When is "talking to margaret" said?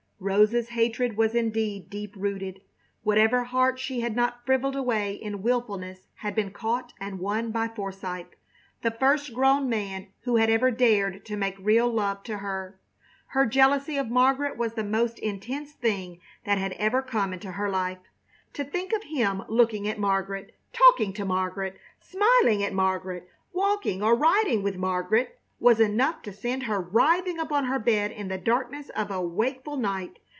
20.71-21.79